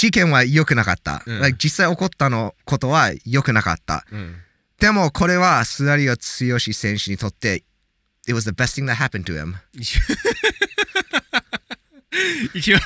[0.00, 1.22] 事件は良くなかった。
[1.26, 4.06] うん実際起こったのことは良くなかった。
[4.10, 4.34] うん。
[4.78, 6.18] でもこれはスダリオ剛
[6.58, 7.64] 選手にとって、
[8.26, 9.56] It was the best thing that happened to him.
[12.54, 12.80] 一番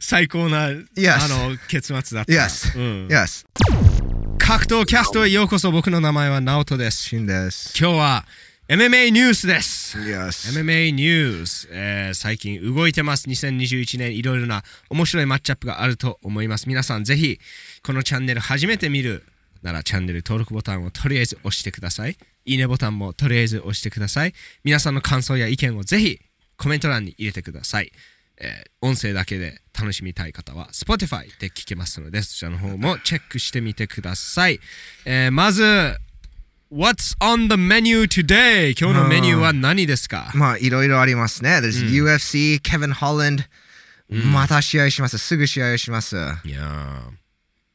[0.00, 1.24] 最高な、Yes.
[1.24, 2.32] あの結末だった。
[2.32, 2.76] Yes.
[2.76, 3.46] うん、Yes.
[4.38, 7.14] 格闘キャストへようこそ僕の名前はナオトです。
[7.14, 8.26] 今日は
[8.68, 9.96] MMA ニュースです。
[10.50, 13.28] MMA ニュース、えー最近動いてます。
[13.28, 16.68] 2021年いろいろな面白いマッチアップがあると思います。
[16.68, 17.38] 皆さんぜひ
[17.84, 19.24] このチャンネル初めて見る
[19.62, 22.16] ならチャンネル登録ボタンをとりあえず押してください。
[22.44, 24.34] いいねボタンもとりあえず押してください。
[24.64, 26.18] 皆さんの感想や意見をぜひ
[26.56, 27.92] コメント欄に入れてください。
[28.38, 34.58] えー音声だけで楽しみたい方は Spotify で聞けますのでそちらの方もチェックしてみてください。
[35.04, 35.62] えーまず
[36.68, 38.74] What's on the menu today?
[38.76, 40.32] 今日のメニューは何ですか？
[40.34, 41.58] まあいろいろありますね。
[41.58, 43.44] There's UFC, Kevin Holland、
[44.32, 45.16] また試合します。
[45.18, 46.16] すぐ試合します。
[46.16, 47.00] いやー、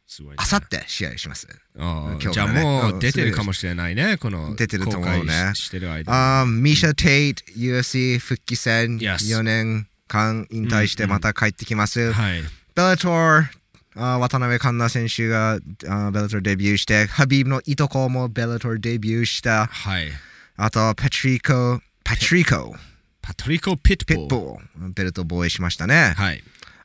[0.08, 0.36] すごい、ね。
[0.40, 1.48] あさって試合します。
[1.78, 6.42] あー今日じゃあもう出てるかもしれないね、この出てると思うねししてる間。
[6.42, 12.12] あミシャ・テイト、UFC 復帰戦、Yes 4年間引退してまた帰ってきます。
[12.12, 12.42] はい。
[12.42, 13.46] ベラトー、
[13.96, 19.68] あ渡辺環奈選手があベラトーデビューして、ハビーブのいとこもベラトーデビューした。
[19.68, 20.10] はい。
[20.56, 22.76] あと、パトリコ、パトリコ、
[23.22, 24.18] パトリコ・ピットボール。
[24.18, 26.14] ピットボール、ベルト防衛しましたね。
[26.16, 26.44] はい。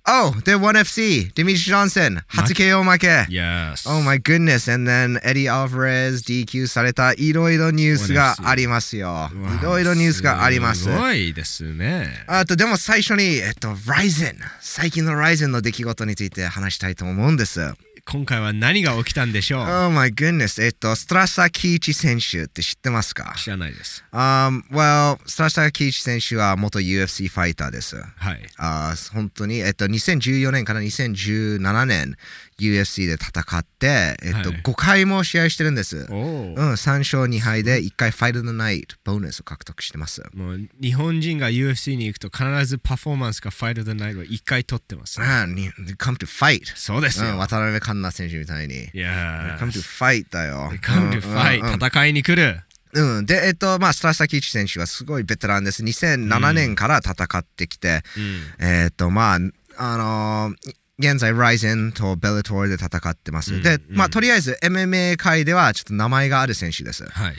[0.09, 3.27] Oh, they're 1FC, デミジ・ジョンソン、初 KO 負け。
[3.29, 3.91] Yes.
[3.91, 4.73] Oh my goodness.
[4.73, 9.29] And then Eddie Alvarez DQ されたいろいろニュースがありますよ。
[9.61, 10.85] いろいろニュースがあります。
[10.85, 12.25] すごいですね。
[12.29, 14.37] あとでも最初に、えっと、Ryzen。
[14.61, 17.75] 最近の Ryzen の出来事について話したいと思うんです。
[18.09, 20.63] 今回は何が起きたんでしょう？Oh my goodness.
[20.65, 23.35] えっと、ストラッサー・キーチ選手って知ってますか？
[23.37, 24.05] 知らないです。
[24.13, 27.97] um, Well, ストラッサー・キーチ選手は元 UFC ファイターです。
[27.97, 28.41] はい。
[28.59, 32.15] あー本当に、えっと、2014年から2017年
[32.61, 36.07] UFC で戦って、えっとはい5回も試合してるんです。
[36.11, 36.25] おおう。
[36.25, 40.23] ん、3勝2敗で1回ファイトのナイトボーナスを獲得してます。
[40.33, 45.27] もう日本人が UFC に行くと必ずパフォーマンスかファイト・ザ・ナイトを1回取ってます、ね。
[45.27, 46.63] ああ、に come to fight。
[46.77, 47.31] そうですよ。
[47.31, 48.89] うん、渡辺環奈選手みたいに。
[48.93, 50.71] いや come to fight だよ。
[50.83, 52.61] come to うん fight、うんうん戦いに来る。
[52.93, 55.83] うん、で、えっと、まあ、スターサキイチ選手はすごいベテランです。
[55.83, 58.67] 2007年から戦ってきて、うん。
[58.67, 59.39] えっと、まあ、
[59.79, 63.61] あのー現在、ライゼンとベルトーで戦ってます。
[63.61, 67.05] で、まあ、とりあえず MMA 界ではちょっと名前がある選手です。
[67.05, 67.35] はい。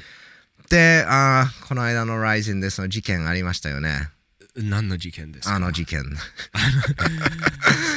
[0.69, 4.09] で、あーこの間のライゼンでその事件ありましたよね。
[4.56, 5.56] 何の事件ですか？
[5.56, 6.03] あの事件。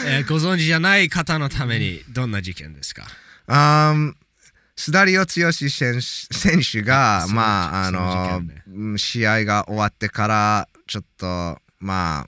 [0.06, 3.04] えーご存知じゃない方のためにどんな事件ですか？
[3.46, 4.12] あー
[4.76, 12.26] スダリオ剛選手選手が、まあ、あそのねうん試合が終わってから、ちょっと、まあ、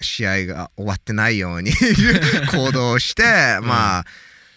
[0.00, 1.70] 試合が終わってないように
[2.52, 3.22] 行動して、
[3.62, 4.04] まあ、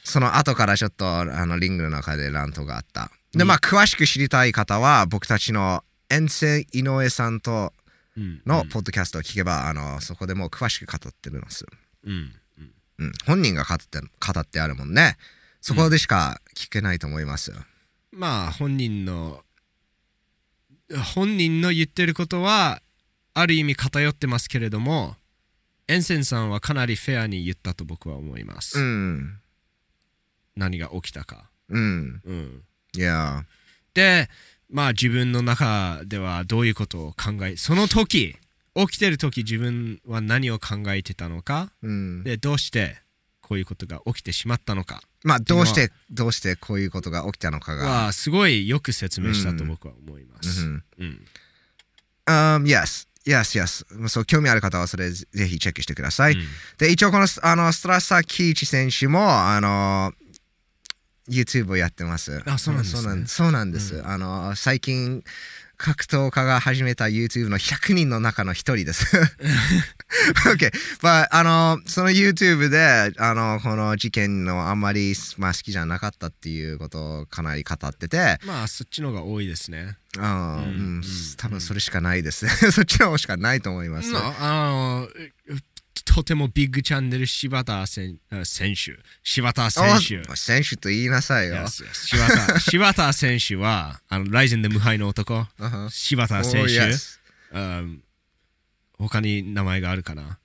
[0.04, 3.12] その後からちょっと、あの、リングの中で乱闘があった。
[3.34, 7.74] で、まあ、詳しく知りたい方は、僕たちの遠征井上さんと
[8.18, 8.42] うん。
[8.48, 11.64] のポッドキャストを聞けば、あの、そこでもう詳しく語ってるんです。
[12.06, 12.34] うん。
[13.00, 15.18] うん、本人が語って語ってあるもんね。
[15.62, 17.54] そこでしか聞けないと思います。
[18.12, 19.44] まあ本人の
[21.16, 22.82] 本人の言ってることは
[23.34, 25.16] ある意味偏ってますけれども
[25.88, 29.40] エンセンさんはかなりフェアに言ったと僕は思います、うん。
[30.56, 32.22] 何が起きたか、うん。
[32.26, 32.64] うん、
[32.96, 33.46] いや。
[33.94, 34.30] で
[34.70, 38.36] まあ自分の中ではどういうことを考えその時
[38.88, 41.72] 起きてる時自分は何を考えてたのか？
[41.81, 42.23] うん。
[42.23, 42.97] でどうして
[43.41, 45.01] こういうことが起きてしまったのか？
[45.23, 48.06] まあ、どうして、どうしてこういうことが起きたのかが。
[48.06, 50.84] はすごいよく説明したと僕は思います、うん。
[51.00, 51.25] うん、
[52.25, 53.07] Um, yes.
[53.25, 54.07] Yes, yes.
[54.07, 56.34] そう、興味ある方はそれぜひチェックしてください。
[56.34, 56.41] うん
[56.78, 59.19] で、一応この、あの、ストラッサー・キーチ選手も、
[59.50, 60.13] あの、
[61.28, 62.41] YouTube をやってます。
[62.46, 64.01] あそうなんですねそうなんです。
[64.06, 65.23] あの、最近、
[65.79, 69.16] 格闘家が始めた YouTube の100人の中の一人です。
[70.53, 70.72] OK。
[71.01, 81.02] まあ、あの、その YouTube で、あの、この事件のあんまり、まあ、好きじゃなかったっていうことをかなり語ってて、まあそっちの方が多いですねうんうん
[81.37, 82.47] 多分それしかないです。
[82.72, 84.11] そっちの方しかないと思います。
[84.11, 85.09] まああの
[86.05, 89.84] とてもビッグチャンネル柴田選あ選手柴田選
[90.25, 91.55] 手お選手と言いなさいよ。
[91.55, 95.90] Yes, yes 柴田 柴田選手はあのライゼンで無敗の男 Uh-huh.
[95.90, 97.19] 柴田選 Oh, 手、yes.
[97.53, 98.03] うん
[98.97, 100.40] 他に名前があるかな？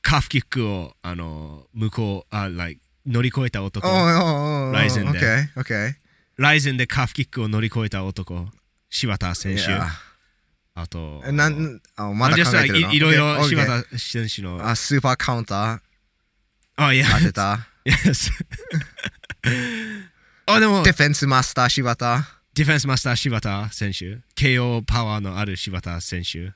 [0.00, 5.94] カーフキックをあの向こうあ、like、乗り越えた男 Oh, oh, oh, ライゼンで Okay, okay.
[6.38, 8.48] ライゼンでカーフキックを乗り越えた男
[8.90, 9.86] 柴田選手 Yeah.
[10.74, 12.92] あとえなんあまだ考えてるの？
[12.92, 14.66] いいろいろ柴.田選手の。
[14.66, 15.82] あスーパーカウンタ
[16.76, 17.06] あいや。
[17.06, 17.66] ー当てた？
[20.46, 20.82] あでも。
[20.82, 22.24] ディフェンスマスター柴田。
[22.54, 24.18] ディフェンスマスター柴田選手。
[24.36, 26.52] KO パワーのある柴田選手。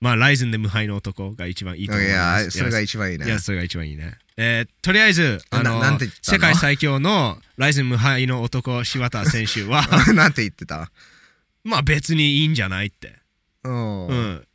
[0.00, 3.26] まあライズンで無敗の男が一番いいと思いいや、ますそれが一番いいね。
[3.26, 3.28] い。
[3.28, 4.16] や、それが一番いいね。
[4.36, 5.82] えーとりあえず、あの
[6.22, 10.90] 世界最強のライズン無敗の男、柴田選手は、 なんて言ってた？
[11.64, 13.19] まあ別にいいんじゃないって。
[13.64, 14.48] うんうん。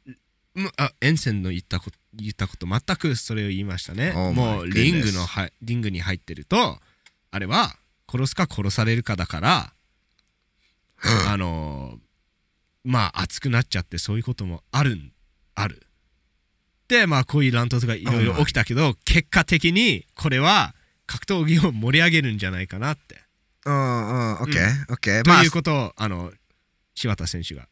[0.56, 4.14] むあ、エンセンの言ったこと、言ったこと、全くそれを言いましたね。
[4.16, 6.80] Oh もうリングのは、リングに入ってると、
[7.32, 7.76] あれは
[8.10, 9.74] 殺すか殺されるかだから、
[11.28, 12.00] あの、
[12.84, 15.12] まあ熱くなっちゃってそういうこともあるん、
[15.56, 15.86] ある。
[16.88, 20.74] で、まあこういう乱闘とかいろいろ起きたけど、結果的にこれは
[21.06, 23.22] 格闘技を盛り上げるんじゃないかなって。
[23.66, 25.24] うんうん、オッケー、オッケー。
[25.24, 26.32] とまあいうことを、あの、
[26.94, 27.68] 柴田選手が、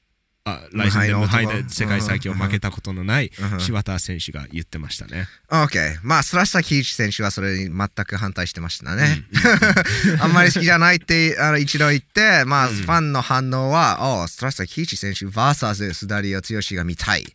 [0.46, 5.28] あライズンで世界最強負けたことのないうん柴田選手が言ってましたね。
[5.50, 6.00] オッケー。
[6.04, 9.24] まあ、スラッシャー・キイチ選手はそれに全く反対してましたね。
[10.20, 17.26] あんまり好きじゃないってあの一度言って、まあ、ファンの反応は、おスラッシャー・キイチ選手 VS スダリオ・剛が見たい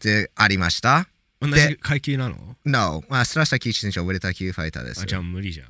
[0.00, 1.06] でありました。
[1.40, 5.06] うん、同じ階級なの？No、まあ、スラッシャー・キイチ選手はウェルター級ファイターですあ。
[5.06, 5.66] じゃあ無理じゃん。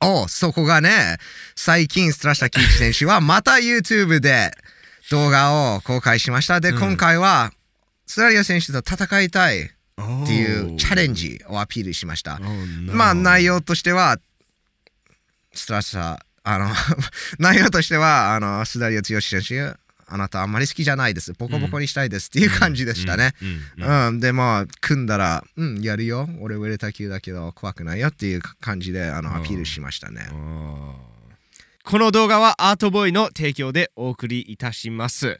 [0.00, 1.18] おそこがね、
[1.54, 4.56] 最近ストラッシャー・キイチ選手はまた YouTube で
[5.12, 6.60] 動画を公開しました。
[6.60, 7.52] で、うん今回は
[8.06, 9.68] スラリオ選手と戦いたいっ
[10.24, 12.38] っていうチャレンジをアピールしました。
[12.86, 14.18] ままあ内容としては、
[15.52, 16.66] ストラッシャー、あの、
[17.38, 19.76] 内容としては、あの、スダリオ剛選手、
[20.06, 21.32] あなたあんまり好きじゃないです。
[21.34, 23.34] ボコボコにしたいですっていう感じでしたね。
[23.40, 26.28] うんうんうん、でも、組んだら、うん、やるよ。
[26.40, 30.28] 俺、ウェルタ級だけど怖くないよっていう感じで、あの、アピールしましたね。
[31.84, 35.38] この動画はアートボーイの提供でお送りいたします。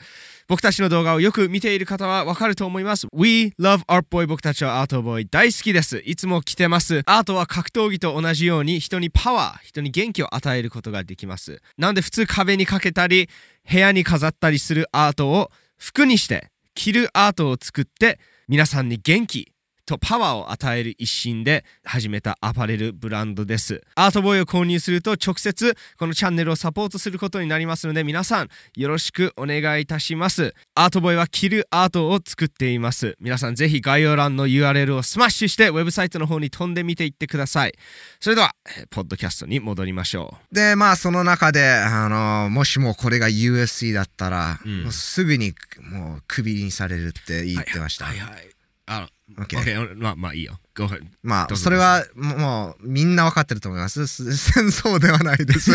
[0.48, 3.06] 僕たちの動画をよく見ている方はわかると思います。
[3.14, 6.02] We love Art Boy 僕たちはアートボーイ大好きです。
[6.04, 7.02] いつも来てます。
[7.06, 11.62] アートは格闘技と同じように人にパワー、人に元気を与えることができます。
[11.78, 13.28] なので普通壁にかけたり
[13.70, 18.18] 部屋に飾ったりするアートを服にして着るアートを作って
[18.48, 19.52] 皆さんに元気
[19.84, 23.82] とパワーを与える一心で始めたアパレルブランドです。
[23.94, 30.54] アートボーイを購入すると直接このチャンネルをサポートすることになりますので皆さんよろしくお願いいたします。
[30.74, 33.16] アートボーイは着るアートを作っています。
[33.20, 37.74] 皆さんぜひ概要欄の URL をスマッシュしてウェブサイトの方に飛んでみていってください。
[38.20, 48.04] それでは、えーポッドキャストに戻りましょで、まあ、その中で、あの、もしもこれが UFC だったら、うんもうすぐにもうクビにされるって言ってました。
[48.06, 48.51] はいはい。
[48.86, 49.08] あ、
[49.38, 49.96] OK OK。
[49.96, 50.58] まあまあいいよ。
[50.74, 51.04] Go ahead.
[51.22, 54.06] まあ、それはもうみんな分かってると思います。
[54.06, 55.72] す戦争ではないです。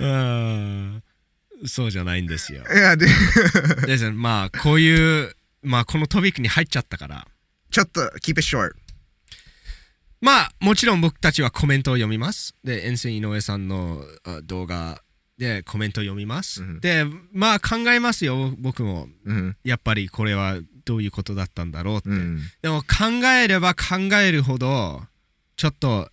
[0.00, 1.02] うん
[1.66, 2.64] そうじゃないんですよ。
[2.72, 3.06] いや、で、
[3.86, 7.26] ですねまあこういう、まあこのトピックに入っちゃったから、
[7.70, 8.72] ちょっと、keep it short.
[10.20, 12.54] まあもちろん僕たちはコメントを読みます。
[12.64, 15.02] で、遠征井上さんのあ動画
[15.42, 16.62] でコメントを読みます。
[16.62, 19.08] うんで、まあ考えますよ、僕も。
[19.24, 19.56] うん。
[19.64, 22.10] やっぱりこれはどういうことだったんだろうって。
[22.10, 22.40] うん。
[22.62, 25.02] でも考えれば考えるほど、
[25.56, 26.10] ちょっと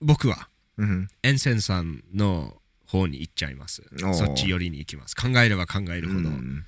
[0.00, 1.08] 僕はうん。
[1.22, 3.84] エンセンさんの方に行っちゃいます。
[4.14, 5.14] そっち寄りに行きます。
[5.14, 6.18] 考えれば考えるほど。
[6.18, 6.64] うん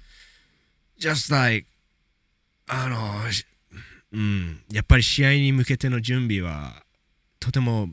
[0.98, 1.66] just like
[2.68, 3.44] あのし
[4.12, 6.82] うんやっぱり試合に向けての準備は
[7.38, 7.90] とても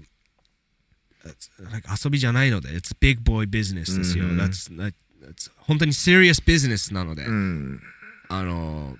[1.71, 7.81] like 遊びじゃないので it's big boy business ですよ、うん that's, that- that's 本当に serious business なので、うん。
[8.29, 8.97] あの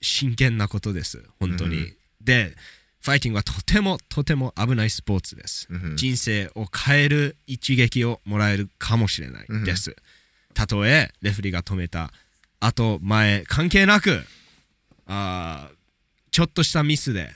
[0.00, 1.22] 真剣なことです。
[1.38, 2.54] 本当に、うんで
[3.00, 9.94] ファイティングはとてもとても危ないスポーツです、うん人生を変える一撃をもらえるかもしれないです、
[10.52, 12.12] たとえレフェリーが止めた。
[12.60, 14.24] 後前関係なく
[15.06, 15.76] あー
[16.32, 17.30] ちょっとしたミスで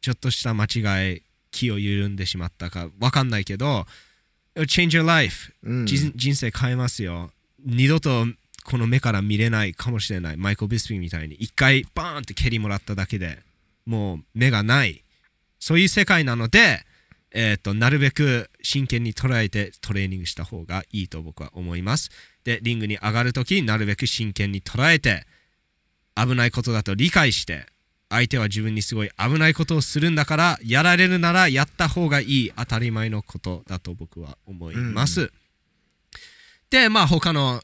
[0.00, 1.22] ちょっとした間違い
[1.54, 3.86] 気を緩んでしまったかわかんないけど
[4.56, 5.52] change your life.
[5.62, 5.86] うん。
[5.86, 7.30] 人人生変えますよ。
[7.64, 8.26] 二度と
[8.64, 10.36] この目から見れないかもしれない。
[10.36, 11.34] マイコ・ビスピンみたいに。
[11.36, 13.38] 一回バーンって蹴りもらっただけで
[13.86, 15.02] もう目がない。
[15.58, 16.84] そういう世界なので、
[17.30, 22.10] えー、となるべく真剣に捉えてトレーニングした方がいいと僕は思います。
[22.44, 25.26] でリングに上がるときなるべく真剣に捉えて
[26.14, 27.66] 危ないことだと理解して
[28.10, 35.32] 相手は自分にすごい危ないことをするんだからやられるならやった方がいい当たり前のことだと僕は思います、
[36.70, 37.62] でまあ他の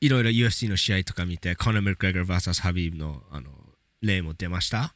[0.00, 3.50] いろいろ UFC の試合とか見てコナー・メルクレガー vs ハビーブのあの
[4.02, 4.94] 例も出ました。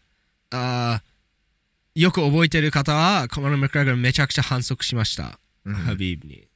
[0.51, 5.75] あーよく覚えてる方はコナー・メルクレガーめちゃくちゃ反則しました、うん。
[5.75, 6.49] ハビーブに。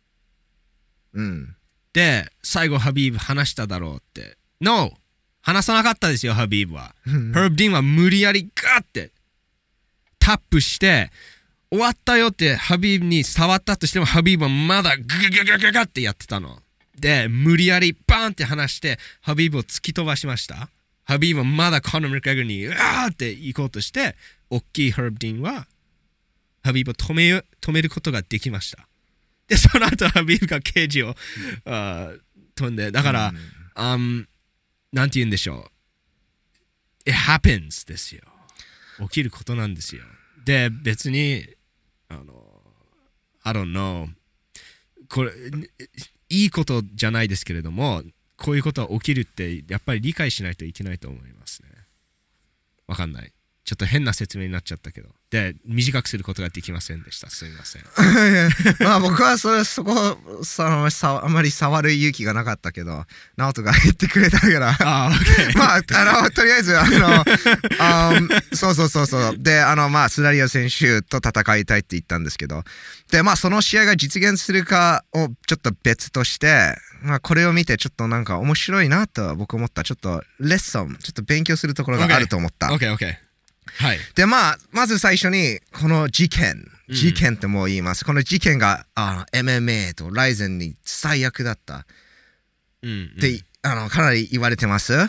[1.14, 1.57] うん。
[1.93, 4.37] で最後ハビーブ話しただろうって。
[4.61, 4.93] No!
[5.44, 6.94] 話さなかったですよ、ハビーブは。
[7.34, 9.12] ハーブ・ディーンは無理やりガーって
[10.18, 11.10] タップして、
[11.70, 16.62] 終わったよってハビーブに触ったとしても、ハビーブはまだググググググってやってたの。
[16.98, 20.70] で、無理やりバーンって離して、ハビーブを突き飛ばしました。
[21.04, 24.16] ハビーブはまだコナー・マクレガーにうわーって行こうとして、
[24.48, 25.66] 大きいハブ・ディーンは
[26.62, 28.88] ハビーブを止めよ止めることができました。
[29.48, 31.14] で、その後ハビーブがケージを、
[31.66, 32.20] あー
[32.54, 33.32] 飛んで、だから、
[33.74, 34.26] あん
[34.94, 35.68] なんて言うんでしょ
[37.04, 37.10] う。
[37.10, 38.22] It happens ですよ。
[39.00, 40.04] 起きることなんですよ。
[40.44, 41.44] で、別に、
[42.08, 42.62] あの、
[43.42, 44.08] I don't know。
[45.08, 45.32] これ、
[46.28, 48.04] いいことじゃないですけれども、
[48.36, 51.70] こういうことは起きるって、やっぱり理解しないといけないと思いますね。
[52.86, 53.32] わかんない。
[53.64, 55.08] ちょっと変な説明になっちゃったけど。
[55.34, 57.28] で、短くすることができませんでした。
[57.28, 57.82] すみません。
[58.78, 63.04] まあ僕はそれそこささあまり触る勇気がなかったけど
[63.36, 65.58] 直人が言ってくれたからああ、 OK。
[65.58, 67.24] まあ、あの、とりあえず、あの、
[67.80, 69.36] あーそうそうそうそう。
[69.36, 72.62] で、あの、まあ、スダリオ選手と戦いたいって言ったんですけど、
[73.10, 79.82] で、まあ、その試合が実現するかをちょっと別として、まあ、これを見てちょっとなんか面白いなと僕思った。
[79.82, 82.68] ちょっとレッスン、ちょっと勉強するところがあると思った。
[82.68, 83.24] OK、OK。
[83.76, 83.99] はい。
[84.14, 86.95] で、まあ、まず最初に、この事件、うん。
[86.95, 88.04] 事件ってもう言います。
[88.04, 91.87] この事件が、あ MMA とライゼンに最悪だった。
[92.83, 93.12] うん、うん。
[93.16, 95.09] って、あの、かなり言われてます？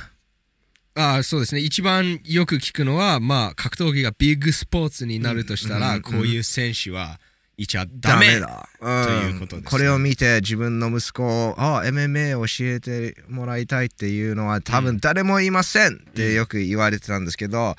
[0.97, 1.59] ああそうですね。
[1.59, 7.19] 一番よく聞くのはまあ格闘技がビッグスポーツになるとしたら、うんこういう選手は
[7.57, 9.71] いちゃダメだ、ということですね。
[9.71, 17.75] これを見て自分の息子をあ MMA を教えてもらいたいっていうのは多分誰もいませんってよく言われてたんですけど、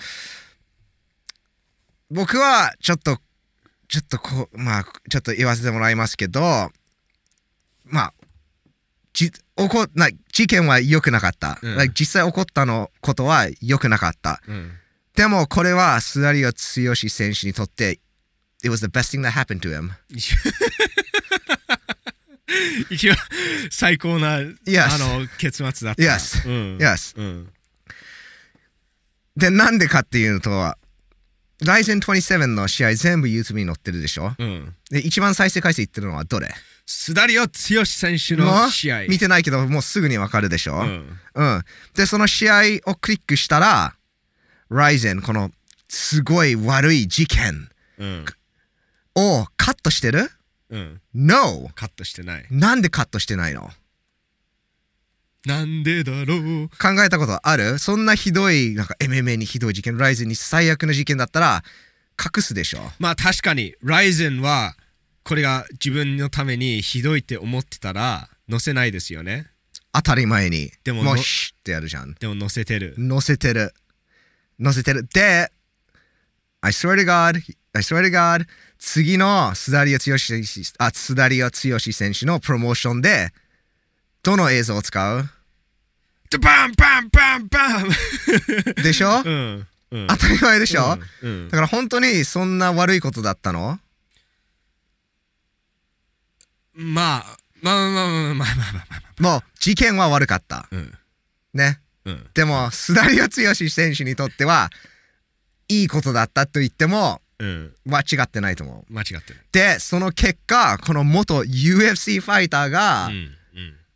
[2.11, 3.19] 僕はちょっと
[3.89, 6.41] ちょっとこうまあちょっと言わせてもらいますけど
[7.85, 8.15] まあ
[9.13, 11.93] じ起こな事件は良くなかった、うん。
[11.99, 14.43] 実際起こったのことは良くなかった。
[14.47, 14.73] うん。
[15.15, 16.55] でもこれはスダリオ剛
[16.95, 17.99] 選手にとって
[18.63, 19.93] It was the best thing that happened to him.
[22.91, 23.17] 一番
[23.71, 26.03] 最高な、Yes あの結末だった。
[26.03, 26.77] Yes うん。
[26.77, 27.51] Yes うん。
[29.37, 30.77] でなんでかっていうのとは
[31.65, 34.35] ライゼン27の試合全部 YouTube に載ってるでしょ？
[34.39, 34.75] うん。
[34.91, 36.49] で一番再生回数いってるのはどれ？
[36.85, 39.07] スダリオ剛選手の試合。
[39.09, 40.85] 見てないけどもうすぐにわかるでしょ、う
[41.35, 41.65] うんん。
[41.95, 43.95] でその試合をクリックしたら
[44.69, 45.51] ライゼンこの
[45.89, 48.25] すごい悪い事件うん。
[49.15, 50.31] をカットしてる？
[50.69, 51.01] うん。
[51.15, 51.71] ?No!
[51.75, 52.47] カットしてない。
[52.51, 53.71] なんでカットしてないの？
[55.47, 56.69] なんでだろう？
[56.71, 57.79] 考えたことある？
[57.79, 61.63] そんなひどいなんか MMA にひどい事件ライゼンに最悪の事件だったら
[62.19, 62.81] 隠すでしょ？
[62.99, 64.75] まあ確かに、ライゼンは
[65.23, 69.47] これが自分のためにひどいって思ってたら載せないですよね。
[69.93, 72.95] 当たり前にでものもうシュッってやるじゃんでも載せてる。
[72.99, 73.73] 載せてる。
[74.63, 75.07] 載せてる。
[75.07, 75.51] で、
[76.61, 77.41] I swear to God,
[77.73, 78.47] I swear to God,
[78.79, 80.49] 次のスダリオ剛選手
[80.79, 83.33] あスダリオ剛選手のプロモーションで、
[84.23, 85.29] どの映像を使う？
[86.31, 89.67] ドバンバンバンバンでしょ、うん。
[89.91, 90.07] うん。
[90.09, 93.79] 当たり前でしょ、うんだから本当にそんな悪いことだったの？
[96.75, 99.23] まあ、まあまあまあまあまあまあまあ。
[99.23, 100.69] もう事件は悪かった。
[100.71, 100.93] うん。
[101.55, 101.81] ね。
[102.05, 102.27] うん。
[102.35, 104.71] でも、スダリオ剛選手にとっては、
[105.69, 107.75] いいことだったと言っても、うん。
[107.87, 108.93] 間違ってないと思う。
[108.93, 109.41] 間違ってる。
[109.53, 113.36] で、その結果、この元 UFC ファイターが、うん。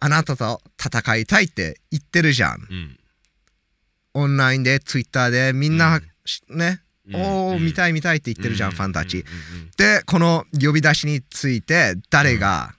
[0.00, 0.07] うん。
[0.07, 2.66] あなたと戦いたいって言ってるじゃん。
[2.71, 2.97] うん。
[4.14, 6.80] オンラインで、ツイッターで、みんな、うん
[7.12, 9.25] おー、うん見たい見たいって言ってるじゃん、うファンたち。
[9.76, 12.75] で、この呼び出しについて、誰が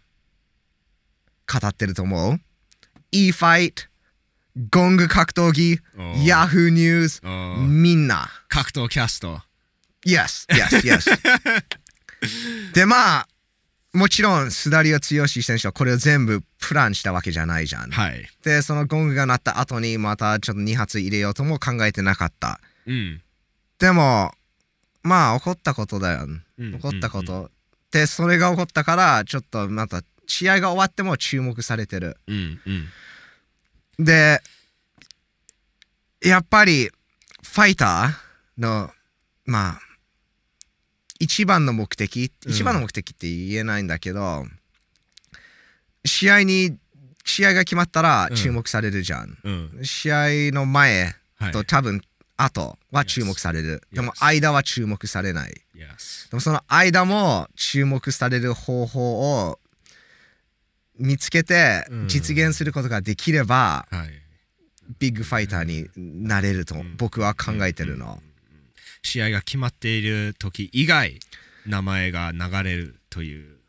[1.52, 2.40] 語ってると思う、
[3.12, 3.84] ?E ファイト、
[4.70, 7.22] ゴング格闘技、おーヤフーニュース、
[7.68, 8.30] みんな。
[8.48, 9.42] 格闘キャスト。
[10.06, 11.64] Yes, yes, yes.
[12.74, 13.28] で、まあ、
[13.94, 17.92] もちろん、スダリオ剛選手はこれを全部プランしたわけじゃないじゃん。
[17.92, 18.30] はい。
[18.44, 22.62] で、そのゴングが鳴った後にまたちょっと2発入れようとも考えてなかった。
[22.86, 23.22] うん。
[23.80, 24.32] でも、
[25.04, 26.28] まあ、起こったことだよ。
[26.58, 27.50] うん起こったこと。
[27.92, 32.18] で、それが起こったから、ちょっとまた、試合が終わっても注目されてる。
[32.28, 32.62] うん。
[33.98, 34.06] うん。
[34.06, 34.42] で、
[36.22, 36.90] やっぱり、
[37.44, 38.92] ファイターの、
[39.46, 39.80] まあ、
[41.22, 44.44] 一番の目的、うん一番の目的って言えないんだけど、
[46.04, 46.78] 試合に、
[47.24, 49.38] 試合が決まったらうん注目されるじゃん。
[49.44, 49.80] うん。
[49.84, 51.52] 試合の前はい。
[51.52, 52.02] と多分
[52.38, 53.84] 後は注目される。
[53.92, 53.96] Yes.
[53.96, 55.54] でも間は注目されない。
[55.76, 56.32] Yes.
[56.32, 59.60] でもその間も注目される方法を
[60.98, 64.10] 見つけてうん実現することができれば、はい。
[64.98, 68.22] ビッグファイターになれると僕は考えてるの。
[69.04, 71.20] 試合が決まっている時以外
[71.66, 73.62] 名前が流れるという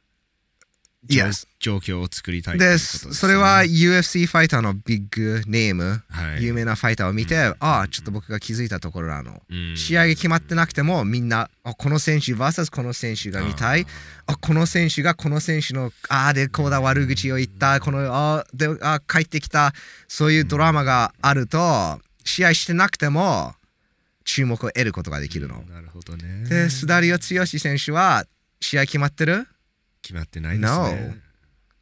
[1.58, 3.14] 状況を作りたいで、すね。
[3.14, 6.44] それは UFC ファイターのビッグネーム、はい。
[6.44, 9.42] 有名なファイターを見て、ああ、ちょっと僕が気づいたところなの。
[9.50, 9.76] うん。
[9.76, 13.86] 試合が決まってなくてもみんなあこの選手 VS この選手が見たい。
[14.26, 17.80] あこの選手がこの選手のああでこうだ悪口を言った。
[17.80, 19.72] このあであ帰ってきた。
[20.06, 23.54] そういうドラマがあると試合してなくても
[24.24, 25.62] 注目を得ることができるの。
[25.62, 26.48] なるほどね。
[26.48, 28.26] で、スダリオ剛選手は
[28.60, 29.46] 試合決まってる？
[30.02, 31.14] 決まってないですね。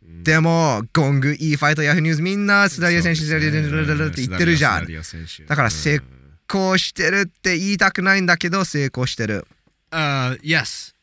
[0.03, 4.87] No でも、ゴング、いいファイト、ヤフーニュース、みんなスダリオ選手、スダリオ選手って言ってるじゃん。
[5.47, 6.03] だから成うん。
[6.49, 9.47] こうしてるって言いたくないんだけど、成功してる。
[9.91, 10.95] あー yes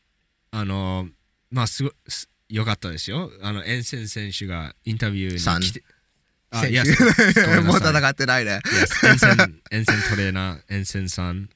[0.50, 1.08] あの
[1.50, 3.30] まあすごすよかったですよ。
[3.42, 5.82] あのエンセン選手がインタビューに来て
[6.50, 8.60] あ選 yes 手ごめんもう戦ってないね。
[8.64, 9.26] セント
[10.16, 11.48] レーナーエンセンさん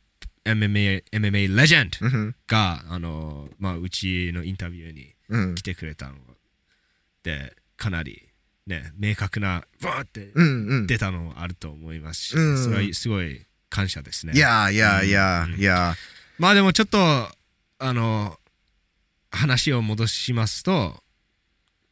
[0.45, 2.37] MMA, MMA レジェンドうん。
[2.47, 5.55] があのまあうちのインタビューにうん。
[5.55, 6.15] 来てくれたの
[7.23, 8.29] でかなり
[8.67, 10.33] ね明確なバーって。
[10.87, 12.63] 出たのもあると思いますし、うん。
[12.63, 14.35] それはすごい感謝ですね。
[14.35, 15.61] いやいやいやうん。
[15.61, 15.95] いや。
[16.39, 18.39] まあでもちょっとあの
[19.31, 21.03] 話を戻しますと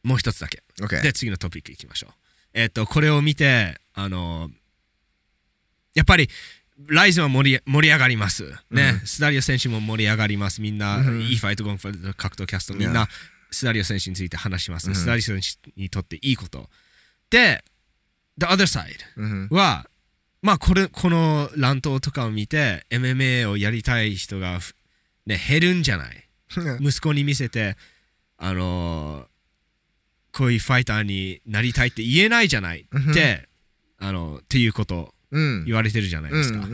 [0.03, 0.61] もう一つだけ。
[1.01, 2.13] で次のトピックいきましょう
[2.53, 4.49] えっ、とこれを見てあの
[5.93, 6.29] やっぱり
[6.87, 8.43] ライズンは盛り盛り上がります。
[8.71, 9.07] ね、うん。
[9.07, 10.61] スダリオ選手も盛り上がります。
[10.61, 11.21] みんな、うん。
[11.21, 12.73] いいファイトゴンファイト格闘キャスト。
[12.73, 13.07] みんな
[13.51, 14.95] スダリオ選手について話します、うん。
[14.95, 16.69] スダリオ選手にとっていいこと。
[17.29, 17.63] で
[18.37, 19.47] The other side うん。
[19.51, 19.85] は
[20.41, 24.73] まあこれこの乱闘とかを見て MMA をやりたい人がふ
[25.27, 26.27] ね減るんじゃない？
[26.79, 27.77] 息子に見せて
[28.37, 29.31] あのー
[30.33, 33.47] こういうファイターになりたいって言えないじゃないって、
[33.99, 35.13] あのっていうこと。
[35.31, 36.67] 言われてるじゃないですか。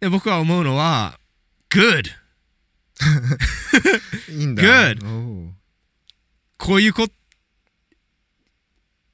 [0.00, 1.18] で僕は思うのは
[1.70, 2.06] Good!
[4.32, 4.62] いいんだ。
[4.62, 5.50] Good!
[6.56, 7.06] こういうこ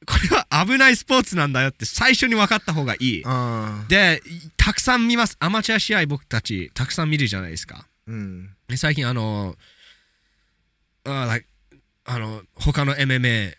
[0.05, 3.23] これは危ないスポーツなんだよって最初に分かった方がいい。
[3.25, 4.23] あで
[4.57, 5.37] たくさん見ます。
[5.41, 7.89] アマチュア試合僕たちたくさん見るじゃないですか。
[8.09, 8.51] ーうん。
[8.69, 9.57] で最近あの
[11.05, 11.47] あ like
[12.05, 13.55] あの他の MMA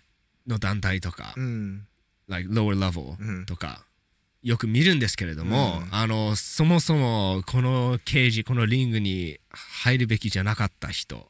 [0.48, 1.88] の団体とか、うん。
[2.28, 3.84] like lower level うんとか、
[4.44, 11.22] よく見るんですけれども、うんあのそもそもこのケージこのリングに入るべきじゃなかった人っ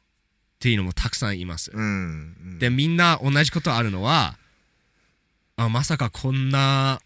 [0.60, 2.58] ていうのもたくさんいます、うん。
[2.60, 4.38] でみんな同じことあるのは
[5.58, 6.99] あまさかこんな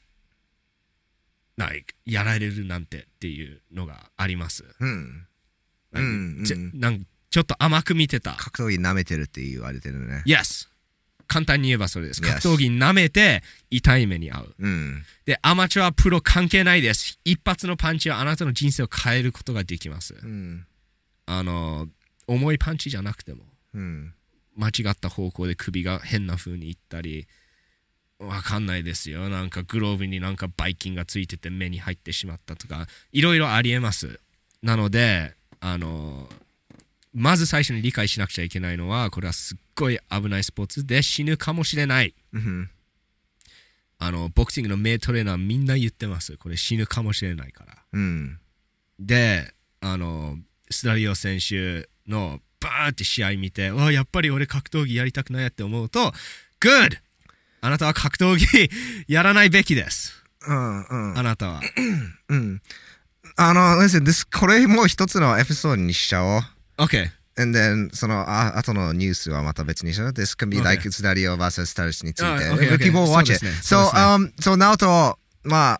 [1.57, 5.27] like やられるなんてっていうのがあります、うん。
[5.91, 7.05] like うんちうんなん
[7.37, 8.33] ちょっと甘く見てた。
[8.33, 10.23] 格闘技舐めてるって言われてるね。
[10.25, 10.67] Yes
[11.27, 12.21] 簡単に言えばそれです。
[12.23, 14.55] Yes 格闘技舐めて痛い目に遭う。
[14.57, 15.03] うん。
[15.25, 17.19] でアマチュアプロ関係ないです。
[17.25, 20.15] 一発のパンチはあなたの人生を変えることができます。
[20.15, 20.65] うん。
[21.27, 21.87] あの
[22.25, 23.43] 重いパンチじゃなくても。
[23.75, 24.15] うん。
[24.55, 27.27] 間違った方向で首が変な風にいったり
[28.17, 29.29] わかんないですよ。
[29.29, 34.19] なんかグローブになんかバイキンがついてて目に入ってしまったとかいろいろありえます。
[34.63, 36.27] なのであの
[37.19, 42.69] まず最初に理解しなくちゃいけないのはこれはすっごい危ないスポーツで死ぬかもしれないうん。
[43.97, 48.39] あのボクシングの名トレーナーみんな言ってますこれ死ぬかもしれないからうん。
[48.99, 49.51] で
[49.81, 50.37] あの
[50.69, 56.11] スダリオ選手のバーンって試合見てわあやっぱり俺格闘技やりたくないって思うと
[56.61, 56.99] Good!
[57.61, 58.69] あなたは格闘技
[59.11, 60.83] やらないべきですうん。
[60.83, 61.17] うん。
[61.17, 61.61] あなたは
[62.29, 62.61] うん。
[63.35, 63.77] あの、
[64.39, 66.56] これもう一つのエピソードにしちゃおう。
[66.77, 67.09] OK
[67.39, 70.09] And then そのあ後のニュースはまた別にしよう。
[70.09, 70.63] This can be Okay.
[70.63, 71.65] like Stadio vs.
[71.65, 72.25] Stars について。
[72.25, 72.77] あ okay, okay.
[72.79, 73.45] People watch で it.
[73.61, 75.79] So, そうね um, so ナオト、まあ、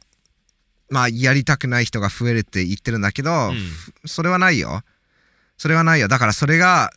[0.90, 3.58] まあ、やりたくない人が増えるって言ってるんだけど、ん
[4.06, 4.84] それはないよ。
[5.58, 6.08] それはないよ。
[6.08, 6.92] だからそれが、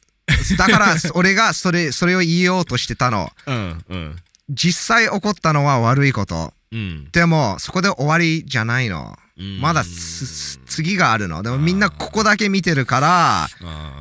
[0.59, 3.33] だから 俺がそれそれを言おうとしてたの。
[3.47, 4.17] うんうん
[4.53, 6.53] 実際起こったのは悪いこと。
[6.73, 9.17] うんでも、そこで終わりじゃないの。
[9.41, 9.61] うん。
[9.61, 11.43] まだす次があるの。
[11.43, 13.49] でもみんなここだけ見てるから、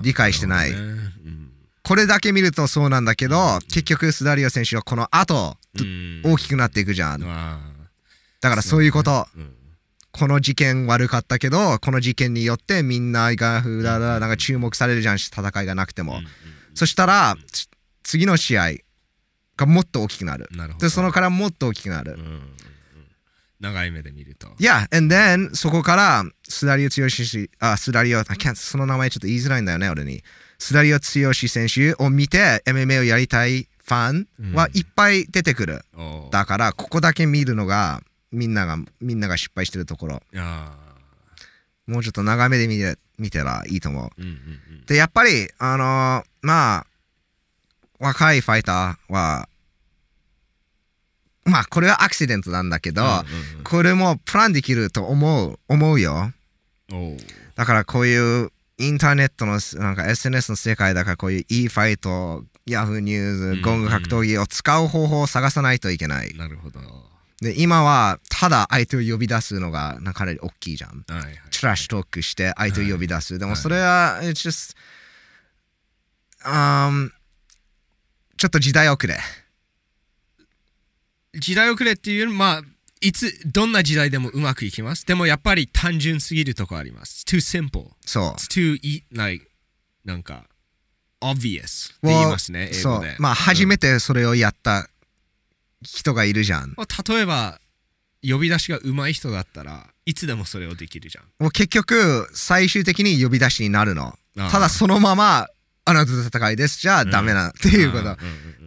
[0.01, 0.73] 理解してない。
[1.83, 6.21] これだけ見るとそうなんだけど、結局スダリオ選手はこの後、うん。
[6.23, 7.23] 大きくなっていくじゃん。
[7.23, 7.59] あ
[8.41, 9.27] だからそういうこと。
[10.11, 16.17] この事件悪かったけど、この事件によってみんながふららなんか注目されるじゃん、戦いがなくても。
[16.17, 16.27] うん。
[16.73, 17.69] そしたら、つ
[18.03, 18.71] 次の試合
[19.55, 20.47] がもっと大きくなる。
[20.51, 22.17] なで、そのからもっと大きくなる
[23.59, 24.47] 長い目で見ると。
[24.59, 30.23] Yeah, and then そこからスダリオ強し、あ、スダリオ、I can't その名前ちょっと言いづらいんだよね、俺に。
[30.57, 35.81] スダリオ強し選手を見て MMA をやりたいファンはいっぱい出てくる。
[35.95, 36.29] おー。
[36.31, 40.21] だから、ここだけ見るのがみんながみんなが失敗してるところ。
[40.35, 40.75] あ
[41.87, 44.21] もうちょっと長めで見て見たらいいと思う。
[44.21, 44.85] ーうんうんうん。
[44.85, 46.85] でやっぱりあのーまあ
[47.99, 49.49] 若いファイターは
[51.49, 53.03] まあこれはアクシデントなんだけど、
[53.63, 56.31] これもプランできると思う思うよ
[57.55, 66.33] だからこういうインターネットのなんか SNS の世界だからこういう e ファイト、ヤフーニューズ、うんゴング格闘技を使う方法を探さないといけない。
[66.35, 66.79] なるほど。
[66.79, 66.85] は
[67.41, 71.05] で、今はただ相手を呼び出すのがなんかかなり大きいじゃん。
[71.09, 71.35] いはい。
[71.51, 73.37] トラッシュトークして相手を呼び出す。
[73.37, 74.75] ではいもそれは、it's just、
[76.45, 77.11] um,
[78.37, 79.19] ちょっと時代遅れ。
[81.33, 82.61] 時代遅れっていうよりまあ
[83.01, 85.05] いつどんな時代でもうまくいきます。
[85.05, 87.23] でもやっぱり単純すぎるとこあります。
[87.27, 87.91] Too simple.
[88.05, 88.23] そう。
[88.31, 89.45] it's too e like
[90.03, 90.45] なんか
[91.21, 92.97] obvious って言いますね英そう。
[92.97, 93.15] 語で。
[93.19, 94.89] まあ初めてそれをやった
[95.81, 96.73] 人がいるじゃん。
[96.75, 97.59] まあ例えば
[98.21, 101.23] 呼び出しが上手い人だったらいつでもそれをできるじゃん。
[101.39, 104.17] もう結局最終的に呼び出しになるの。
[104.51, 105.47] ただそのまま
[105.89, 106.79] あなたと戦いです。
[106.79, 108.15] じゃあダメな、っていうこと。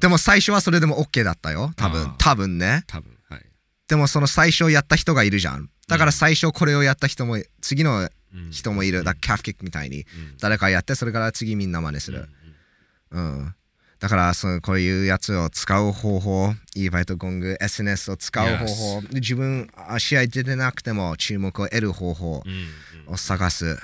[0.01, 1.73] でも最初はそれでも OK だったよ。
[1.77, 2.15] 多分。
[2.19, 2.83] 多分ね。
[2.89, 3.43] 多分はい。
[3.89, 5.71] でもその最初やった人がいるじゃん。
[5.87, 9.05] だから最初これをやった人も次のうん人もいる。
[9.05, 10.01] だキャフキックみたいに。
[10.01, 10.07] うん。
[10.41, 12.29] 誰かやってそれから次みんな真似する。
[13.13, 13.55] うん
[14.01, 16.55] だからそのこういうやつを使う方法。
[16.75, 22.43] e ファイトゴング SNS を使う方法で自分あ試合出てなくても注目を得る方法。
[22.45, 22.67] うんうん
[23.07, 23.81] を探すフ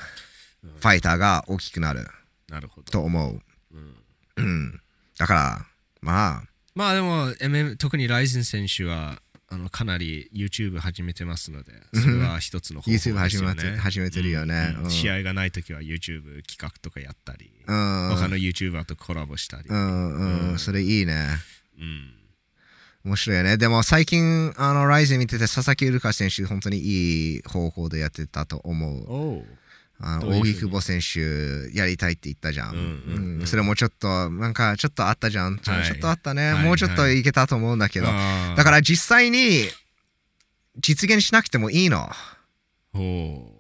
[0.81, 2.07] ァイターが大きくなる
[2.49, 3.41] なるほどと思う。
[3.73, 3.95] うん
[4.37, 4.81] うん。
[5.19, 5.67] だから、
[6.01, 6.43] まあ、
[6.75, 13.29] まあでも、MM、特にライゼン選手はあのかなり YouTube 始めてますので、それは一つの方法ですよ YouTube ね。
[13.29, 18.09] 始めて始めてるよねうんうん試合がないときは YouTube 企画とかやったり、うん。
[18.17, 19.65] 他の YouTuber とコラボしたり。
[19.69, 21.27] うん、うん、うんそれいいね。
[21.79, 22.15] うん
[23.05, 23.57] 面白いよね。
[23.57, 29.47] でも最近、あの、ライゼン見てて、佐々木ウルカ選手、本当にいい方法でやってたと思う。
[30.01, 30.53] あのどういうふうに？
[30.53, 32.75] 大木久保選手、やりたいって言ったじゃん。
[32.75, 35.59] うんうんそれもちょっと、なんか、ちょっとあったじゃん。
[35.59, 36.53] ちょはいちょっとあったね。
[36.53, 38.07] はいもうちょっといけたと思うんだけど。
[38.09, 39.69] あーだから実際に、
[40.81, 42.09] 実現しなくてもいいの。
[42.95, 43.59] おう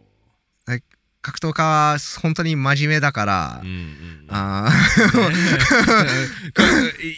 [1.21, 4.69] 格闘家は本当に真面目だから、うんうんあ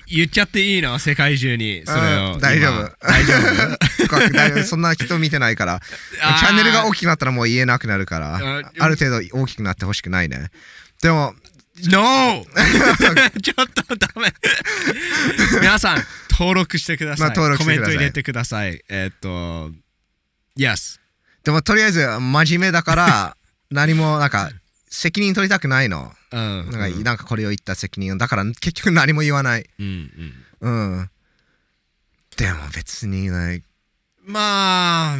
[0.06, 0.98] 言っちゃっていいの？
[0.98, 2.34] 世界中にそれを。
[2.34, 2.80] うん大丈今。
[2.82, 4.16] 夫大丈夫？
[4.16, 4.64] ー大丈夫。
[4.64, 5.80] そんな人見てないから、
[6.38, 8.40] チャンネルが大きくなったらもう言えなくなるから、あ
[8.78, 10.50] ある程度大きくなってほしくないね。
[11.02, 11.34] でも、
[11.88, 12.44] NO!
[13.42, 14.32] ちょっとダメ。
[15.60, 17.92] 皆さん登録してください、まあ登録してください。
[17.92, 18.80] コメント入れてください。
[18.88, 19.72] えーっと
[20.58, 20.98] Yes
[21.44, 23.36] でもとりあえず真面目だから、
[23.70, 24.50] 何もなんか
[24.88, 26.12] 責任取りたくないの。
[26.32, 26.70] うん。
[26.70, 28.12] なんかなんかこれを言った責任。
[28.14, 28.18] を。
[28.18, 29.68] だから結局何も言わない。
[29.78, 30.10] うん
[30.60, 30.96] うん。
[30.96, 31.10] うん。
[32.36, 33.62] でも別にない。
[34.24, 35.16] まあ。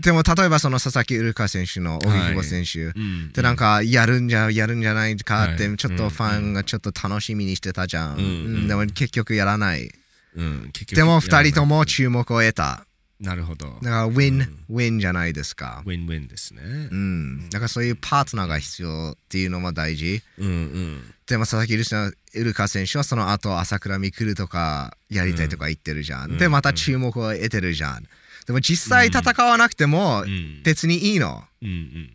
[0.00, 5.76] でも例えばその佐々木ウルカ選手の荻久保選手、うんでなんかやるんじゃやるんじゃないかってはい。
[5.76, 8.26] ちょっとファンがちょっと楽しみにしてたじゃん、うんうん。
[8.26, 8.28] う
[8.64, 9.90] んでも結局やらない。
[10.36, 12.86] うんでも2人とも注目を得た
[13.20, 13.66] なるほど。
[13.66, 15.82] だからウィン、ウィンじゃないですか。
[15.86, 16.62] ウィンウィンですね。
[16.62, 17.48] うん。
[17.48, 20.20] だからそういうパートナーが必要っていうのも大事。
[20.38, 21.14] うんうん。
[21.26, 26.38] でも佐々木ウルカ選手はその後朝倉未来とかやりたいとか言ってるじゃん、うん。
[26.38, 28.04] でまた注目を得てるじゃん。
[28.46, 30.62] でも実際戦わなくてもうん。
[30.64, 32.10] 別にいいの、うんうん。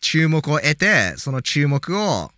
[0.00, 2.30] 注目を得てその注目を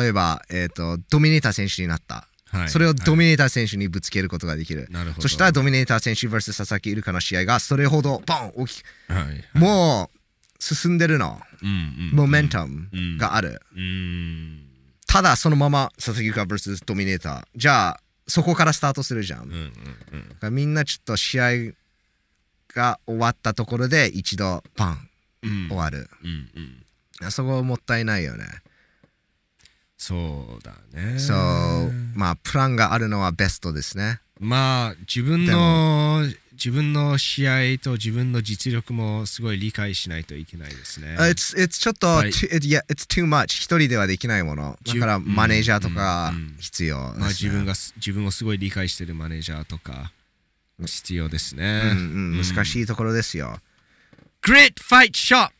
[0.00, 2.68] 例えば、えー、とドミネーター選手になった、うんはい。
[2.68, 4.92] それをドはミネーター選手にぶつけることができる、い。
[4.92, 5.22] なるほど。
[5.22, 8.52] そしたらドミネーター選手 vs 佐々木イルカの試合がそれほどボン。
[8.56, 9.58] 大きくはい。
[9.58, 11.72] もう進んでるの、うんう
[12.14, 12.16] ん。
[12.16, 12.88] モメンタム
[13.18, 14.62] がある、うん。
[15.06, 17.44] ただそのまま佐々木イルカ vs ドミネーター。
[17.56, 20.54] じゃあそこからスタートするじゃん、うんうんうん。
[20.54, 21.50] みんなちょっと試合
[22.74, 25.08] が終わったところで一度パン。
[25.42, 25.68] うん。
[25.68, 26.50] 終わる、うん
[27.22, 27.30] うん。
[27.30, 28.44] そこもったいないよね、
[29.98, 31.18] そうだね。
[31.18, 34.20] そうまあプランがあるのはベストですね。
[34.38, 41.16] まあ自分の自分の試合と自分の実力もすごい理解しないといけないですね。
[41.18, 42.30] It's, it's ちょっと、はい。
[42.30, 43.46] too- it- yeah, it's too much.
[43.62, 44.78] 一人ではできないもの。
[44.86, 50.12] だからマネージャーとか必要ね、まあ自分がす自分をすごい理解してるマネージャーとか
[50.84, 51.92] 必要ですうね。
[51.94, 51.96] ん
[52.32, 53.58] うん、難しいところですよ。
[54.42, 55.50] Grit Fight Shop!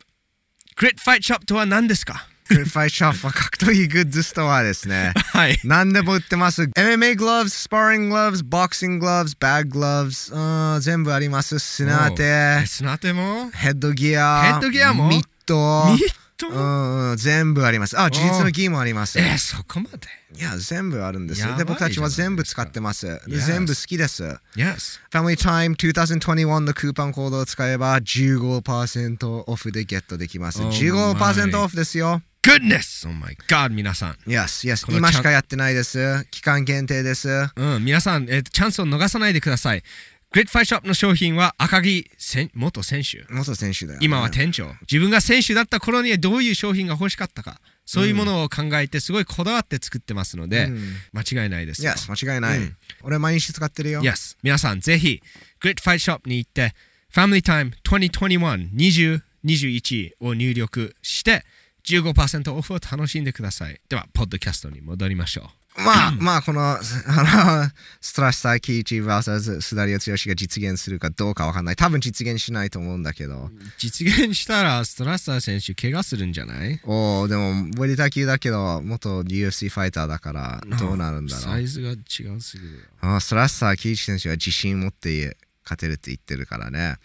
[0.76, 2.26] Grit Fight Shop とは何ですか？
[2.48, 5.58] Grit Fight Shop は格闘技グッズストアですねはい。
[5.64, 10.38] 何でも売ってます MMA gloves、sparring gloves、boxing gloves、bag gloves、う
[10.78, 11.58] ん全部あります。
[11.58, 13.50] すね当て、すね当ても？
[13.50, 15.08] ヘッドギア、ヘッドギアも？
[15.08, 17.98] ミット、ミット、うんうん、全部あります。
[17.98, 19.18] あ、柔術のギもあります。
[19.18, 20.06] えー、そこまで？
[20.38, 23.20] いや、全部あるんですで、僕たちは全部使ってます。
[23.26, 24.22] 全部好きです。
[24.54, 25.00] ?Yes。
[25.10, 30.62] Family Time 2021のクーポンコードを使えば15%オフでゲットできます。
[30.62, 32.20] Oh 15%オフですよ。
[32.46, 33.04] Goodness!
[33.04, 34.12] Oh my god, 皆さん。
[34.24, 34.96] Yes, yes.
[34.96, 36.24] 今しかやってないです。
[36.30, 37.28] 期間限定です。
[37.56, 39.82] うん、皆さん、えーとチャンスを逃さないでください。
[40.30, 43.26] グリッドファイショップの商品は赤木選元選手。
[43.34, 44.04] 元選手だよ、ね。
[44.06, 44.68] 今は店長。
[44.82, 47.60] 自分が選手だった頃にどういう商品が欲しかったか。
[47.84, 50.80] そういうものを考えて、すごいこだわって作ってますので、うん
[51.14, 51.90] 間違いないですよ。
[51.90, 52.58] Yes, 間違いない。
[52.58, 54.02] うん俺毎日使ってるよ。
[54.02, 54.36] Yes.
[54.44, 55.20] 皆さん、ぜひ、
[55.58, 56.76] グリッドファイショップに行って、
[57.12, 61.44] Family Time 2021 2021を入力して、
[61.86, 63.80] 15%オフを楽しんでください。
[63.88, 67.70] では、ポッドキャストに戻りましょまあ、まあ、この、 あの、
[68.00, 71.76] ストラッサー・キイチ vs スダリオ剛が実現するかどうかわかんない。
[71.76, 73.44] 多分実現しないと思うんだけど。
[73.44, 73.50] う。
[73.76, 76.80] 実現したら、ストラッサー選手、怪我するんじゃない？
[76.84, 81.44] おおでも、ウェリタ級だけど、元 UFC ファイターだから、どうなるんだろう。
[81.44, 81.94] サイズが違
[82.34, 82.80] うすぎるよ。
[83.02, 86.96] あストラッサー・キイチ選手は自信持って勝てるって言ってるからね。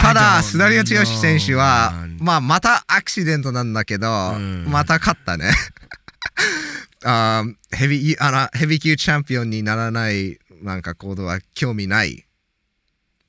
[0.00, 5.52] ただ、スダリオ剛選手は、まあ、またアクシデントなんだけど、うんまた勝ったね。
[7.04, 12.26] あーヘビーあのヘビー級チャンピオンにならないなんか行動は興味ない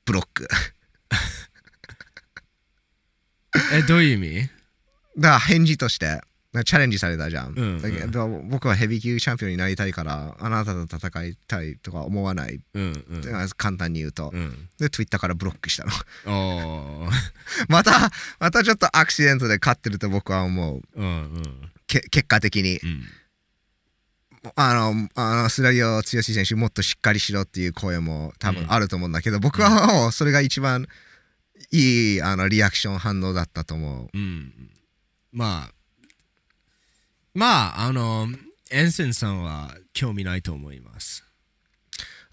[0.06, 0.48] ブロック。
[3.72, 4.50] え、どういう意味？
[5.18, 6.20] だ返事として
[6.64, 7.54] チャレンジされたじゃん。
[7.54, 12.60] うんだけど僕はヘビー級チャンピオンになりたいからあなたと戦いたいとか思わない。
[12.74, 13.48] うんうん。
[13.56, 14.30] 簡単に言うと。
[14.32, 15.92] うん、で、Twitter からブロックしたの。
[17.68, 20.82] また、またちょっとアクシデントで勝ってると僕は思う。
[20.94, 22.78] うんうんけ結果的に。
[22.78, 23.04] うん。
[24.54, 30.86] あの、あのスラリオ剛選手もっとしっかりしろっていう声も多分あると思うんだけど、僕はもうそれが一番
[31.70, 34.08] いいあのリアクション反応だったと思う。
[34.16, 34.52] うん、
[35.32, 35.74] まあ、
[37.38, 38.28] まあ、あの、
[38.70, 41.24] エンセンさんは興味ないと思います。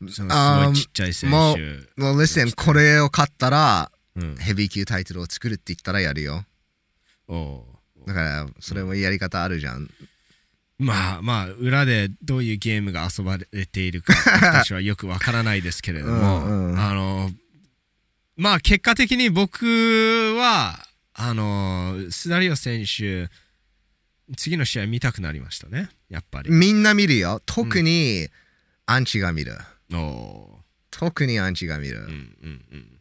[0.10, 0.28] すご
[0.72, 1.36] いちっちゃい選手。
[1.36, 6.46] もう、もう listen、これを勝ったらうん、ヘビー級タイトルを作るって言ったらやるよ。
[8.08, 9.90] だから、それもやり方あるじゃん。
[10.78, 17.32] まあまあ、裏でどういうゲームが遊ばれているか、 私はよくわからないですけれども、うんうんあの、
[18.38, 23.30] まあ結果的に僕は、あの、スダリオ選手、
[24.38, 26.52] 次の試合見たくなりましたね、やっぱり。
[26.52, 27.42] みんな見るよ。
[27.46, 28.30] 特に
[28.86, 29.58] アンチが見る。
[29.94, 30.60] お
[30.92, 32.00] 特にアンチが見る。
[32.00, 33.00] うんうんうん。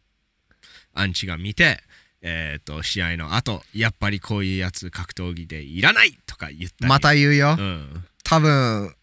[0.93, 1.81] アンチが見て、
[2.21, 6.89] えっ、と、試合の後、やっぱりこういうやつ格闘技でいらないとか言ったり。
[6.89, 7.55] また言うよ。
[7.57, 8.03] うん。
[8.23, 8.95] 多分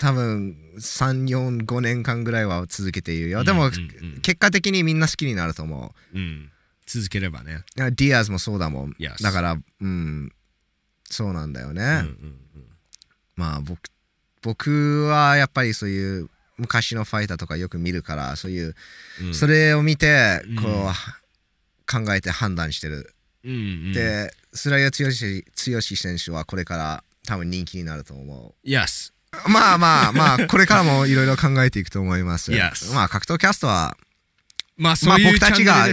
[0.00, 3.44] 多分3、4、5年間ぐらいは続けて言うよ。
[3.44, 6.50] でも、うんうんうん結果的にみんな好きになると思うん。
[6.86, 7.64] 続ければね。
[7.76, 8.92] ディアスもそうだもん。
[8.98, 10.32] Yes だから、うん、
[11.10, 11.82] そうなんだよね。
[11.82, 12.40] うんうん
[13.36, 13.80] まあ僕、
[14.42, 18.74] 僕はやっぱりそういう昔のファイターとかよく見るから、そういう、
[19.22, 19.34] うん。
[19.34, 23.14] それを見て、うんこう、考えて判断してる。
[23.44, 28.68] うんうん、で、スダリオ剛選手はこれから多分人気になると思う。
[28.68, 29.12] Yes.
[29.46, 32.52] まあまあまあ、これからもいろいろ考えていくと思います。
[32.52, 33.96] Yes まあ、格闘キャストは、
[34.76, 35.86] まあそういう僕たちが。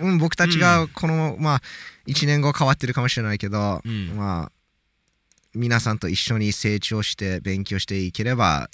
[0.00, 1.62] うん、僕たちがこの、まあ、
[2.06, 4.52] 1年後変わってるかもしれないけど、うんまあ、
[5.54, 8.70] 皆さんと一緒に成長して勉強していければ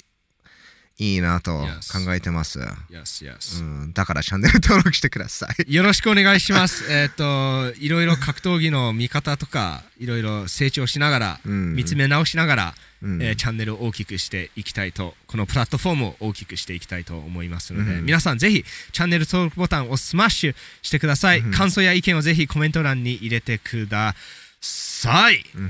[0.99, 1.51] いいなと
[1.91, 2.59] 考えてます。
[2.59, 3.63] Yes, う yes.
[3.63, 5.73] ん、だからチャンネル登録してください。
[5.73, 6.85] よろしくお願いします。
[6.91, 21.41] えっと、いろいろ格闘技の見方とか、いろいろ成長しながら、うん見つめ直しながら、うんえーチャンネルを大きくしていきたいと、このプラットフォームを大きくしていきたいと思いますので、うん皆さんぜひチャンネル登録ボタンをスマッシュしてください。
[21.43, 24.48] 感想や意見をぜひコメント欄に入れてください。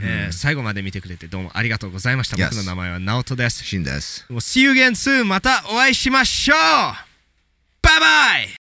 [0.02, 2.38] えー最後まで見てくれてどうもありがとうございました。
[2.38, 3.64] Yes 僕の名前はナオトです。
[3.64, 4.26] シンです。
[4.30, 5.26] もう See you again soon!
[5.26, 8.50] またお会いしましょうバイバイ